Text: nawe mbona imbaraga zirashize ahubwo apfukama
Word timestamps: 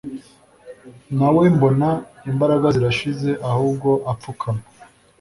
nawe 1.17 1.43
mbona 1.55 1.89
imbaraga 2.29 2.67
zirashize 2.75 3.29
ahubwo 3.49 3.89
apfukama 4.11 4.63